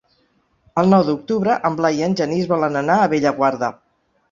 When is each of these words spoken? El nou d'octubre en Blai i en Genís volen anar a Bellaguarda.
El 0.81 0.89
nou 0.93 1.03
d'octubre 1.09 1.59
en 1.69 1.77
Blai 1.81 2.01
i 2.03 2.07
en 2.07 2.17
Genís 2.23 2.51
volen 2.55 2.83
anar 2.83 2.99
a 3.05 3.13
Bellaguarda. 3.15 3.73